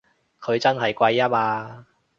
[0.41, 1.85] 佢真係貴吖嘛！